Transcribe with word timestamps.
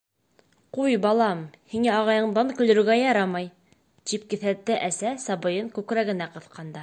—Ҡуй, 0.77 0.93
балам, 1.01 1.43
һиңә 1.73 1.91
ағайыңдан 1.97 2.53
көлөргә 2.61 2.97
ярамай,— 3.01 3.47
тип 4.13 4.27
киҫәтте 4.33 4.79
әсә 4.91 5.15
сабыйын 5.27 5.73
күкрәгенә 5.79 6.29
ҡыҫҡанда. 6.39 6.79